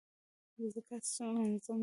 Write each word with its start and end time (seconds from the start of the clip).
د 0.57 0.59
زکات 0.73 1.03
سیستم 1.05 1.27
منظم 1.37 1.75
دی؟ 1.77 1.79